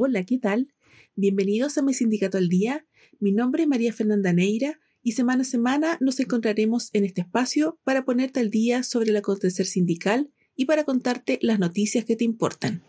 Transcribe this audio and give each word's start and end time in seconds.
Hola, 0.00 0.22
¿qué 0.22 0.38
tal? 0.38 0.72
Bienvenidos 1.16 1.76
a 1.76 1.82
mi 1.82 1.92
sindicato 1.92 2.38
al 2.38 2.48
día. 2.48 2.86
Mi 3.18 3.32
nombre 3.32 3.64
es 3.64 3.68
María 3.68 3.92
Fernanda 3.92 4.32
Neira 4.32 4.78
y 5.02 5.12
semana 5.12 5.42
a 5.42 5.44
semana 5.44 5.98
nos 6.00 6.20
encontraremos 6.20 6.90
en 6.92 7.04
este 7.04 7.22
espacio 7.22 7.80
para 7.82 8.04
ponerte 8.04 8.38
al 8.38 8.48
día 8.48 8.84
sobre 8.84 9.10
el 9.10 9.16
acontecer 9.16 9.66
sindical 9.66 10.32
y 10.54 10.66
para 10.66 10.84
contarte 10.84 11.40
las 11.42 11.58
noticias 11.58 12.04
que 12.04 12.14
te 12.14 12.22
importan. 12.22 12.80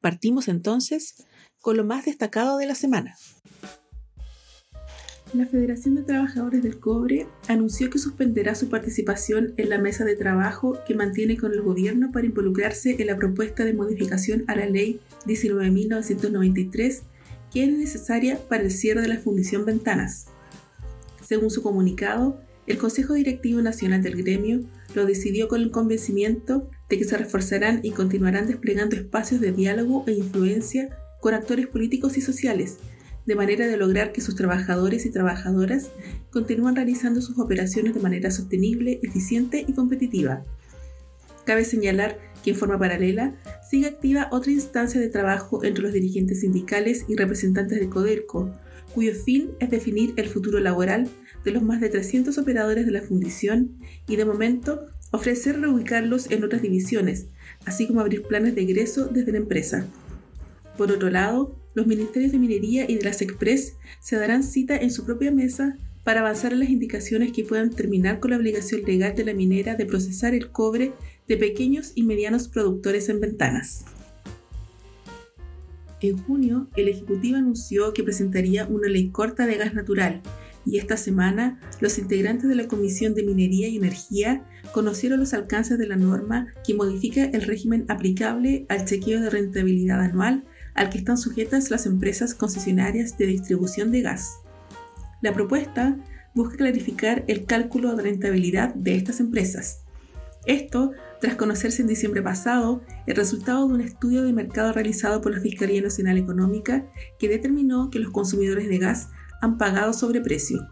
Partimos 0.00 0.48
entonces 0.48 1.14
con 1.60 1.76
lo 1.76 1.84
más 1.84 2.06
destacado 2.06 2.58
de 2.58 2.66
la 2.66 2.74
semana. 2.74 3.14
La 5.34 5.46
Federación 5.46 5.94
de 5.94 6.02
Trabajadores 6.02 6.62
del 6.62 6.78
Cobre 6.78 7.26
anunció 7.48 7.88
que 7.88 7.98
suspenderá 7.98 8.54
su 8.54 8.68
participación 8.68 9.54
en 9.56 9.70
la 9.70 9.78
mesa 9.78 10.04
de 10.04 10.14
trabajo 10.14 10.76
que 10.86 10.94
mantiene 10.94 11.38
con 11.38 11.54
el 11.54 11.62
gobierno 11.62 12.12
para 12.12 12.26
involucrarse 12.26 12.96
en 12.98 13.06
la 13.06 13.16
propuesta 13.16 13.64
de 13.64 13.72
modificación 13.72 14.44
a 14.46 14.56
la 14.56 14.66
ley 14.66 15.00
19.993 15.24 17.00
que 17.50 17.64
es 17.64 17.72
necesaria 17.72 18.38
para 18.46 18.62
el 18.62 18.70
cierre 18.70 19.00
de 19.00 19.08
la 19.08 19.16
fundición 19.16 19.64
Ventanas. 19.64 20.26
Según 21.26 21.50
su 21.50 21.62
comunicado, 21.62 22.38
el 22.66 22.76
Consejo 22.76 23.14
Directivo 23.14 23.62
Nacional 23.62 24.02
del 24.02 24.22
Gremio 24.22 24.60
lo 24.94 25.06
decidió 25.06 25.48
con 25.48 25.62
el 25.62 25.70
convencimiento 25.70 26.68
de 26.90 26.98
que 26.98 27.04
se 27.04 27.16
reforzarán 27.16 27.80
y 27.82 27.92
continuarán 27.92 28.46
desplegando 28.46 28.96
espacios 28.96 29.40
de 29.40 29.52
diálogo 29.52 30.04
e 30.06 30.12
influencia 30.12 30.90
con 31.22 31.32
actores 31.32 31.68
políticos 31.68 32.18
y 32.18 32.20
sociales 32.20 32.76
de 33.26 33.34
manera 33.34 33.66
de 33.66 33.76
lograr 33.76 34.12
que 34.12 34.20
sus 34.20 34.34
trabajadores 34.34 35.06
y 35.06 35.10
trabajadoras 35.10 35.90
continúen 36.30 36.76
realizando 36.76 37.20
sus 37.20 37.38
operaciones 37.38 37.94
de 37.94 38.00
manera 38.00 38.30
sostenible, 38.30 38.98
eficiente 39.02 39.64
y 39.66 39.72
competitiva. 39.72 40.44
Cabe 41.44 41.64
señalar 41.64 42.18
que 42.42 42.50
en 42.50 42.56
forma 42.56 42.78
paralela 42.78 43.34
sigue 43.68 43.86
activa 43.86 44.28
otra 44.30 44.52
instancia 44.52 45.00
de 45.00 45.08
trabajo 45.08 45.64
entre 45.64 45.82
los 45.82 45.92
dirigentes 45.92 46.40
sindicales 46.40 47.04
y 47.08 47.16
representantes 47.16 47.80
de 47.80 47.88
Codelco, 47.88 48.50
cuyo 48.94 49.14
fin 49.14 49.50
es 49.60 49.70
definir 49.70 50.12
el 50.16 50.28
futuro 50.28 50.60
laboral 50.60 51.08
de 51.44 51.50
los 51.50 51.62
más 51.62 51.80
de 51.80 51.88
300 51.88 52.36
operadores 52.38 52.86
de 52.86 52.92
la 52.92 53.02
fundición 53.02 53.76
y 54.06 54.16
de 54.16 54.24
momento 54.24 54.86
ofrecer 55.10 55.60
reubicarlos 55.60 56.30
en 56.30 56.44
otras 56.44 56.62
divisiones, 56.62 57.26
así 57.64 57.86
como 57.86 58.00
abrir 58.00 58.22
planes 58.22 58.54
de 58.54 58.62
egreso 58.62 59.06
desde 59.06 59.32
la 59.32 59.38
empresa. 59.38 59.86
Por 60.76 60.90
otro 60.90 61.10
lado, 61.10 61.61
los 61.74 61.86
ministerios 61.86 62.32
de 62.32 62.38
Minería 62.38 62.90
y 62.90 62.96
de 62.96 63.04
las 63.04 63.22
Express 63.22 63.76
se 64.00 64.16
darán 64.16 64.42
cita 64.42 64.76
en 64.76 64.90
su 64.90 65.04
propia 65.04 65.30
mesa 65.30 65.76
para 66.04 66.20
avanzar 66.20 66.52
en 66.52 66.60
las 66.60 66.70
indicaciones 66.70 67.32
que 67.32 67.44
puedan 67.44 67.70
terminar 67.70 68.20
con 68.20 68.32
la 68.32 68.36
obligación 68.36 68.82
legal 68.82 69.14
de 69.14 69.24
la 69.24 69.34
minera 69.34 69.76
de 69.76 69.86
procesar 69.86 70.34
el 70.34 70.50
cobre 70.50 70.92
de 71.28 71.36
pequeños 71.36 71.92
y 71.94 72.02
medianos 72.02 72.48
productores 72.48 73.08
en 73.08 73.20
ventanas. 73.20 73.84
En 76.00 76.18
junio, 76.18 76.68
el 76.76 76.88
Ejecutivo 76.88 77.36
anunció 77.36 77.92
que 77.92 78.02
presentaría 78.02 78.66
una 78.66 78.88
ley 78.88 79.10
corta 79.10 79.46
de 79.46 79.56
gas 79.56 79.74
natural 79.74 80.20
y 80.66 80.78
esta 80.78 80.96
semana 80.96 81.60
los 81.80 81.98
integrantes 81.98 82.48
de 82.48 82.56
la 82.56 82.66
Comisión 82.66 83.14
de 83.14 83.22
Minería 83.22 83.68
y 83.68 83.76
Energía 83.76 84.44
conocieron 84.72 85.20
los 85.20 85.34
alcances 85.34 85.78
de 85.78 85.86
la 85.86 85.96
norma 85.96 86.48
que 86.66 86.74
modifica 86.74 87.24
el 87.24 87.42
régimen 87.42 87.84
aplicable 87.88 88.66
al 88.68 88.84
chequeo 88.84 89.20
de 89.20 89.30
rentabilidad 89.30 90.00
anual 90.00 90.44
al 90.74 90.90
que 90.90 90.98
están 90.98 91.18
sujetas 91.18 91.70
las 91.70 91.86
empresas 91.86 92.34
concesionarias 92.34 93.18
de 93.18 93.26
distribución 93.26 93.90
de 93.90 94.02
gas. 94.02 94.38
La 95.20 95.32
propuesta 95.32 95.96
busca 96.34 96.56
clarificar 96.56 97.24
el 97.28 97.44
cálculo 97.44 97.94
de 97.94 98.02
rentabilidad 98.02 98.74
de 98.74 98.96
estas 98.96 99.20
empresas. 99.20 99.82
Esto 100.46 100.92
tras 101.20 101.36
conocerse 101.36 101.82
en 101.82 101.88
diciembre 101.88 102.20
pasado 102.20 102.82
el 103.06 103.14
resultado 103.14 103.68
de 103.68 103.74
un 103.74 103.80
estudio 103.80 104.24
de 104.24 104.32
mercado 104.32 104.72
realizado 104.72 105.20
por 105.20 105.32
la 105.32 105.40
Fiscalía 105.40 105.80
Nacional 105.80 106.18
Económica 106.18 106.86
que 107.18 107.28
determinó 107.28 107.90
que 107.90 108.00
los 108.00 108.10
consumidores 108.10 108.68
de 108.68 108.78
gas 108.78 109.10
han 109.40 109.56
pagado 109.56 109.92
sobreprecio. 109.92 110.68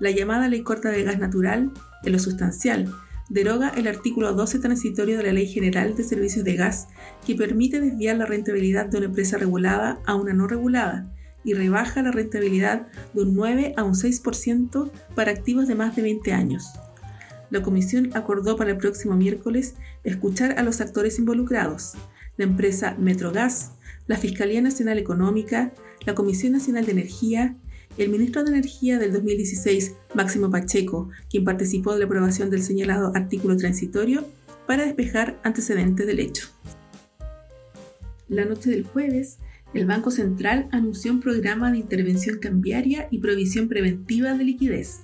La 0.00 0.10
llamada 0.10 0.48
ley 0.48 0.62
corta 0.62 0.90
de 0.90 1.04
gas 1.04 1.18
natural, 1.18 1.70
en 2.02 2.12
lo 2.12 2.18
sustancial, 2.18 2.92
deroga 3.28 3.70
el 3.70 3.86
artículo 3.86 4.32
12 4.32 4.58
transitorio 4.58 5.16
de 5.16 5.24
la 5.24 5.32
Ley 5.32 5.46
General 5.46 5.94
de 5.94 6.04
Servicios 6.04 6.44
de 6.44 6.56
Gas 6.56 6.88
que 7.26 7.34
permite 7.34 7.80
desviar 7.80 8.16
la 8.16 8.26
rentabilidad 8.26 8.86
de 8.86 8.98
una 8.98 9.06
empresa 9.06 9.38
regulada 9.38 10.00
a 10.06 10.14
una 10.14 10.32
no 10.32 10.46
regulada 10.46 11.12
y 11.44 11.54
rebaja 11.54 12.02
la 12.02 12.12
rentabilidad 12.12 12.86
de 13.14 13.22
un 13.22 13.34
9 13.34 13.74
a 13.76 13.84
un 13.84 13.94
6% 13.94 14.90
para 15.14 15.32
activos 15.32 15.66
de 15.68 15.74
más 15.74 15.96
de 15.96 16.02
20 16.02 16.32
años. 16.32 16.64
La 17.50 17.62
Comisión 17.62 18.10
acordó 18.14 18.56
para 18.56 18.70
el 18.70 18.78
próximo 18.78 19.14
miércoles 19.14 19.74
escuchar 20.04 20.58
a 20.58 20.62
los 20.62 20.80
actores 20.80 21.18
involucrados, 21.18 21.92
la 22.36 22.44
empresa 22.44 22.96
Metrogas, 22.98 23.72
la 24.06 24.16
Fiscalía 24.16 24.62
Nacional 24.62 24.98
Económica, 24.98 25.72
la 26.06 26.14
Comisión 26.14 26.52
Nacional 26.52 26.86
de 26.86 26.92
Energía, 26.92 27.56
el 27.98 28.08
ministro 28.08 28.42
de 28.42 28.50
Energía 28.50 28.98
del 28.98 29.12
2016, 29.12 29.94
Máximo 30.14 30.50
Pacheco, 30.50 31.10
quien 31.30 31.44
participó 31.44 31.92
de 31.92 32.00
la 32.00 32.06
aprobación 32.06 32.50
del 32.50 32.62
señalado 32.62 33.12
artículo 33.14 33.56
transitorio, 33.56 34.26
para 34.66 34.84
despejar 34.84 35.38
antecedentes 35.42 36.06
del 36.06 36.20
hecho. 36.20 36.48
La 38.28 38.44
noche 38.44 38.70
del 38.70 38.84
jueves, 38.84 39.38
el 39.74 39.86
Banco 39.86 40.10
Central 40.10 40.68
anunció 40.70 41.12
un 41.12 41.20
programa 41.20 41.70
de 41.70 41.78
intervención 41.78 42.38
cambiaria 42.38 43.08
y 43.10 43.18
provisión 43.18 43.68
preventiva 43.68 44.34
de 44.34 44.44
liquidez. 44.44 45.00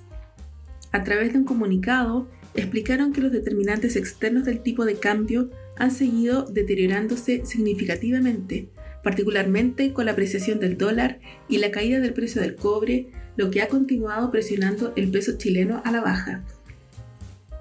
A 0.91 1.03
través 1.03 1.33
de 1.33 1.39
un 1.39 1.45
comunicado, 1.45 2.27
explicaron 2.55 3.13
que 3.13 3.21
los 3.21 3.31
determinantes 3.31 3.95
externos 3.95 4.45
del 4.45 4.61
tipo 4.61 4.85
de 4.85 4.95
cambio 4.95 5.51
han 5.77 5.91
seguido 5.91 6.43
deteriorándose 6.43 7.45
significativamente, 7.45 8.69
particularmente 9.03 9.93
con 9.93 10.05
la 10.05 10.11
apreciación 10.11 10.59
del 10.59 10.77
dólar 10.77 11.19
y 11.47 11.57
la 11.57 11.71
caída 11.71 11.99
del 11.99 12.13
precio 12.13 12.41
del 12.41 12.55
cobre, 12.55 13.07
lo 13.37 13.49
que 13.51 13.61
ha 13.61 13.67
continuado 13.67 14.31
presionando 14.31 14.93
el 14.95 15.09
peso 15.09 15.37
chileno 15.37 15.81
a 15.85 15.91
la 15.91 16.01
baja. 16.01 16.43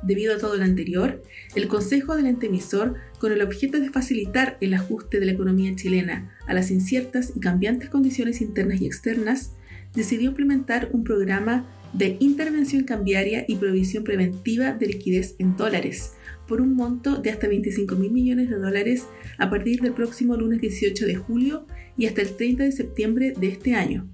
Debido 0.03 0.35
a 0.35 0.39
todo 0.39 0.57
lo 0.57 0.65
anterior, 0.65 1.23
el 1.55 1.67
Consejo 1.67 2.15
del 2.15 2.27
ente 2.27 2.47
emisor, 2.47 2.95
con 3.19 3.33
el 3.33 3.43
objeto 3.43 3.81
de 3.81 3.91
facilitar 3.91 4.57
el 4.61 4.75
ajuste 4.75 5.19
de 5.19 5.27
la 5.27 5.33
economía 5.33 5.75
chilena 5.75 6.37
a 6.47 6.55
las 6.55 6.71
inciertas 6.71 7.33
y 7.35 7.41
cambiantes 7.41 7.91
condiciones 7.91 8.41
internas 8.41 8.81
y 8.81 8.87
externas, 8.87 9.53
decidió 9.95 10.31
implementar 10.31 10.89
un 10.93 11.03
programa 11.03 11.67
de 11.93 12.17
intervención 12.21 12.85
cambiaria 12.85 13.45
y 13.49 13.57
provisión 13.57 14.05
preventiva 14.05 14.73
de 14.73 14.87
liquidez 14.87 15.35
en 15.39 15.57
dólares, 15.57 16.13
por 16.49 16.61
un 16.61 16.75
monto 16.75 17.17
de 17.17 17.31
hasta 17.31 17.47
25 17.47 17.95
mil 17.95 18.11
millones 18.11 18.49
de 18.49 18.57
dólares 18.57 19.07
a 19.37 19.51
partir 19.51 19.81
del 19.81 19.93
próximo 19.93 20.35
lunes 20.35 20.61
18 20.61 21.07
de 21.07 21.15
julio 21.15 21.67
y 21.97 22.07
hasta 22.07 22.23
el 22.23 22.35
30 22.35 22.65
de 22.65 22.73
septiembre 22.73 23.35
de 23.39 23.49
este 23.49 23.75
año. 23.75 24.09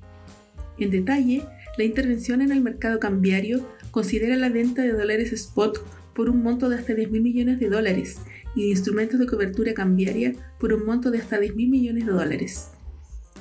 En 0.78 0.90
detalle, 0.90 1.44
la 1.78 1.84
intervención 1.84 2.42
en 2.42 2.50
el 2.50 2.60
mercado 2.60 2.98
cambiario 2.98 3.66
considera 3.92 4.36
la 4.36 4.48
venta 4.48 4.82
de 4.82 4.92
dólares 4.92 5.32
spot 5.32 5.84
por 6.14 6.28
un 6.28 6.42
monto 6.42 6.68
de 6.68 6.76
hasta 6.76 6.94
10 6.94 7.10
mil 7.10 7.22
millones 7.22 7.60
de 7.60 7.68
dólares 7.68 8.18
y 8.56 8.62
de 8.62 8.68
instrumentos 8.70 9.20
de 9.20 9.26
cobertura 9.26 9.72
cambiaria 9.72 10.32
por 10.58 10.72
un 10.72 10.84
monto 10.84 11.10
de 11.10 11.18
hasta 11.18 11.38
10 11.38 11.54
mil 11.54 11.68
millones 11.68 12.06
de 12.06 12.12
dólares. 12.12 12.68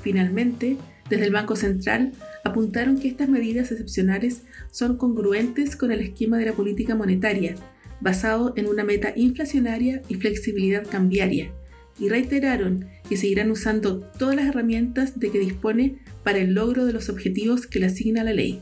Finalmente, 0.02 0.78
desde 1.10 1.26
el 1.26 1.32
Banco 1.32 1.56
Central 1.56 2.14
apuntaron 2.44 3.00
que 3.00 3.08
estas 3.08 3.30
medidas 3.30 3.72
excepcionales 3.72 4.44
son 4.72 4.98
congruentes 4.98 5.76
con 5.76 5.92
el 5.92 6.02
esquema 6.02 6.38
de 6.38 6.46
la 6.46 6.54
política 6.54 6.96
monetaria 6.96 7.56
basado 8.02 8.54
en 8.56 8.68
una 8.68 8.84
meta 8.84 9.14
inflacionaria 9.16 10.02
y 10.08 10.16
flexibilidad 10.16 10.86
cambiaria, 10.88 11.52
y 12.00 12.10
reiteraron 12.10 12.88
que 13.08 13.18
seguirán 13.18 13.52
usando 13.52 14.00
todas 14.00 14.36
las 14.36 14.48
herramientas 14.48 15.20
de 15.20 15.32
que 15.32 15.40
dispone 15.40 16.00
para 16.24 16.40
el 16.40 16.54
logro 16.54 16.86
de 16.86 16.94
los 16.94 17.10
objetivos 17.10 17.68
que 17.68 17.80
le 17.80 17.88
asigna 17.88 18.24
la 18.24 18.34
ley. 18.34 18.62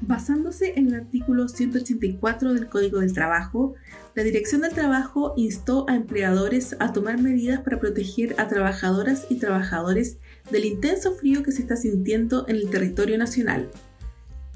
Basándose 0.00 0.74
en 0.76 0.88
el 0.88 0.94
artículo 0.94 1.48
184 1.48 2.54
del 2.54 2.68
Código 2.68 3.00
del 3.00 3.12
Trabajo, 3.12 3.74
la 4.14 4.22
Dirección 4.22 4.60
del 4.60 4.72
Trabajo 4.72 5.34
instó 5.36 5.88
a 5.88 5.96
empleadores 5.96 6.76
a 6.78 6.92
tomar 6.92 7.20
medidas 7.20 7.60
para 7.60 7.80
proteger 7.80 8.36
a 8.38 8.46
trabajadoras 8.46 9.26
y 9.28 9.36
trabajadores 9.36 10.18
del 10.52 10.66
intenso 10.66 11.14
frío 11.14 11.42
que 11.42 11.50
se 11.50 11.62
está 11.62 11.76
sintiendo 11.76 12.46
en 12.48 12.56
el 12.56 12.70
territorio 12.70 13.18
nacional 13.18 13.70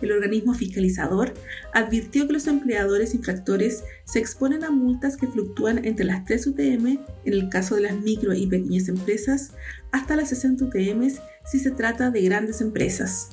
el 0.06 0.12
organismo 0.12 0.54
fiscalizador 0.54 1.34
advirtió 1.72 2.26
que 2.26 2.32
los 2.34 2.46
empleadores 2.46 3.14
infractores 3.14 3.84
se 4.04 4.18
exponen 4.18 4.64
a 4.64 4.70
multas 4.70 5.16
que 5.16 5.26
fluctúan 5.26 5.84
entre 5.84 6.04
las 6.04 6.24
3 6.24 6.46
UTM 6.48 6.86
en 7.24 7.32
el 7.32 7.48
caso 7.48 7.76
de 7.76 7.82
las 7.82 7.98
micro 8.00 8.34
y 8.34 8.46
pequeñas 8.46 8.88
empresas 8.88 9.52
hasta 9.90 10.16
las 10.16 10.30
60 10.30 10.64
UTM 10.64 11.10
si 11.44 11.58
se 11.58 11.70
trata 11.70 12.10
de 12.10 12.22
grandes 12.22 12.60
empresas. 12.60 13.30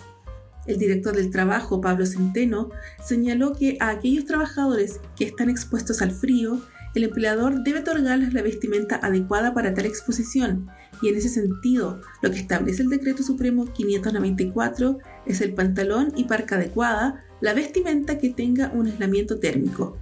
El 0.65 0.77
director 0.77 1.15
del 1.15 1.31
trabajo, 1.31 1.81
Pablo 1.81 2.05
Centeno, 2.05 2.69
señaló 3.03 3.53
que 3.53 3.77
a 3.79 3.89
aquellos 3.89 4.25
trabajadores 4.25 4.99
que 5.17 5.25
están 5.25 5.49
expuestos 5.49 6.01
al 6.01 6.11
frío, 6.11 6.61
el 6.95 7.03
empleador 7.03 7.63
debe 7.63 7.79
otorgarles 7.79 8.33
la 8.33 8.41
vestimenta 8.41 8.99
adecuada 9.01 9.53
para 9.53 9.73
tal 9.73 9.85
exposición 9.85 10.69
y 11.01 11.07
en 11.07 11.15
ese 11.15 11.29
sentido, 11.29 12.01
lo 12.21 12.31
que 12.31 12.39
establece 12.39 12.83
el 12.83 12.89
Decreto 12.89 13.23
Supremo 13.23 13.65
594 13.65 14.99
es 15.25 15.41
el 15.41 15.53
pantalón 15.53 16.11
y 16.15 16.25
parca 16.25 16.55
adecuada, 16.55 17.23
la 17.41 17.53
vestimenta 17.53 18.17
que 18.17 18.29
tenga 18.29 18.71
un 18.73 18.87
aislamiento 18.87 19.39
térmico. 19.39 19.97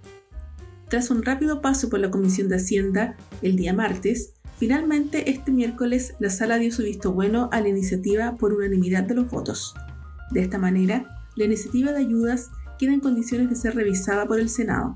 Tras 0.90 1.10
un 1.10 1.24
rápido 1.24 1.62
paso 1.62 1.90
por 1.90 2.00
la 2.00 2.12
Comisión 2.12 2.50
de 2.50 2.58
Hacienda 2.58 3.16
el 3.42 3.56
día 3.56 3.74
martes, 3.74 4.34
finalmente 4.58 5.30
este 5.30 5.52
miércoles 5.52 6.16
la 6.20 6.30
sala 6.30 6.58
dio 6.58 6.72
su 6.72 6.84
visto 6.84 7.12
bueno 7.12 7.50
a 7.52 7.62
la 7.62 7.70
iniciativa 7.70 8.36
por 8.36 8.54
unanimidad 8.54 9.04
de 9.04 9.16
los 9.16 9.30
votos. 9.30 9.74
De 10.32 10.42
esta 10.42 10.58
manera, 10.58 11.28
la 11.36 11.46
iniciativa 11.46 11.92
de 11.92 12.00
ayudas 12.00 12.50
queda 12.80 12.94
en 12.94 13.00
condiciones 13.00 13.50
de 13.50 13.56
ser 13.56 13.76
revisada 13.76 14.26
por 14.26 14.40
el 14.40 14.50
Senado. 14.50 14.96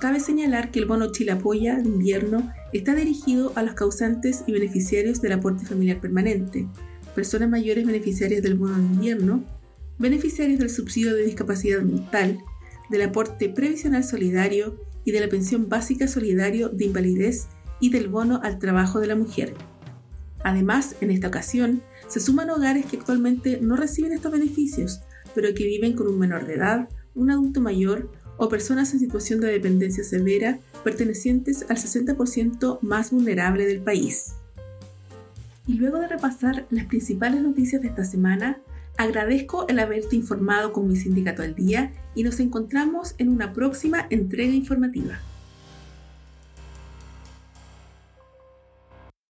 Cabe 0.00 0.20
señalar 0.20 0.70
que 0.70 0.80
el 0.80 0.86
bono 0.86 1.12
Chile 1.12 1.32
Apoya 1.32 1.76
de 1.76 1.88
invierno 1.88 2.52
está 2.72 2.94
dirigido 2.94 3.52
a 3.54 3.62
los 3.62 3.74
causantes 3.74 4.44
y 4.46 4.52
beneficiarios 4.52 5.20
del 5.22 5.32
aporte 5.32 5.64
familiar 5.64 6.00
permanente, 6.00 6.68
personas 7.14 7.48
mayores 7.48 7.86
beneficiarias 7.86 8.42
del 8.42 8.56
bono 8.56 8.76
de 8.76 8.82
invierno, 8.82 9.44
beneficiarios 9.98 10.58
del 10.58 10.70
subsidio 10.70 11.14
de 11.14 11.24
discapacidad 11.24 11.80
mental, 11.80 12.38
del 12.90 13.02
aporte 13.02 13.48
previsional 13.48 14.04
solidario 14.04 14.78
y 15.04 15.12
de 15.12 15.20
la 15.20 15.28
pensión 15.28 15.68
básica 15.68 16.08
solidario 16.08 16.68
de 16.68 16.86
invalidez 16.86 17.46
y 17.84 17.90
del 17.90 18.08
bono 18.08 18.40
al 18.42 18.58
trabajo 18.58 18.98
de 18.98 19.08
la 19.08 19.14
mujer. 19.14 19.52
Además, 20.42 20.96
en 21.02 21.10
esta 21.10 21.28
ocasión, 21.28 21.82
se 22.08 22.18
suman 22.18 22.48
hogares 22.48 22.86
que 22.86 22.96
actualmente 22.96 23.58
no 23.60 23.76
reciben 23.76 24.12
estos 24.12 24.32
beneficios, 24.32 25.02
pero 25.34 25.52
que 25.54 25.66
viven 25.66 25.92
con 25.92 26.06
un 26.06 26.18
menor 26.18 26.46
de 26.46 26.54
edad, 26.54 26.88
un 27.14 27.30
adulto 27.30 27.60
mayor 27.60 28.10
o 28.38 28.48
personas 28.48 28.94
en 28.94 29.00
situación 29.00 29.40
de 29.40 29.52
dependencia 29.52 30.02
severa 30.02 30.60
pertenecientes 30.82 31.66
al 31.68 31.76
60% 31.76 32.78
más 32.80 33.10
vulnerable 33.10 33.66
del 33.66 33.82
país. 33.82 34.32
Y 35.66 35.74
luego 35.74 35.98
de 35.98 36.08
repasar 36.08 36.66
las 36.70 36.86
principales 36.86 37.42
noticias 37.42 37.82
de 37.82 37.88
esta 37.88 38.04
semana, 38.04 38.60
agradezco 38.96 39.68
el 39.68 39.78
haberte 39.78 40.16
informado 40.16 40.72
con 40.72 40.88
mi 40.88 40.96
sindicato 40.96 41.42
al 41.42 41.54
día 41.54 41.92
y 42.14 42.22
nos 42.22 42.40
encontramos 42.40 43.14
en 43.18 43.28
una 43.28 43.52
próxima 43.52 44.06
entrega 44.08 44.54
informativa. 44.54 45.20